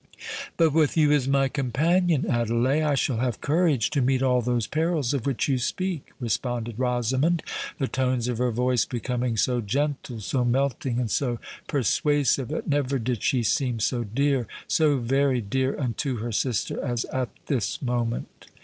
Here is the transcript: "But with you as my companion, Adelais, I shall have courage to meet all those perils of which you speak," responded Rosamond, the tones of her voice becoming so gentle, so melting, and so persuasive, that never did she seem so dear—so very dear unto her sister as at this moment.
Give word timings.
"But 0.57 0.73
with 0.73 0.97
you 0.97 1.11
as 1.11 1.27
my 1.27 1.47
companion, 1.47 2.25
Adelais, 2.27 2.81
I 2.81 2.95
shall 2.95 3.17
have 3.17 3.39
courage 3.39 3.91
to 3.91 4.01
meet 4.01 4.23
all 4.23 4.41
those 4.41 4.65
perils 4.65 5.13
of 5.13 5.27
which 5.27 5.47
you 5.47 5.59
speak," 5.59 6.07
responded 6.19 6.79
Rosamond, 6.79 7.43
the 7.77 7.87
tones 7.87 8.27
of 8.27 8.39
her 8.39 8.49
voice 8.49 8.83
becoming 8.83 9.37
so 9.37 9.61
gentle, 9.61 10.19
so 10.19 10.43
melting, 10.43 10.97
and 10.97 11.11
so 11.11 11.37
persuasive, 11.67 12.47
that 12.47 12.67
never 12.67 12.97
did 12.97 13.21
she 13.21 13.43
seem 13.43 13.79
so 13.79 14.03
dear—so 14.03 14.97
very 14.97 15.39
dear 15.39 15.79
unto 15.79 16.15
her 16.17 16.31
sister 16.31 16.83
as 16.83 17.05
at 17.05 17.29
this 17.45 17.79
moment. 17.79 18.47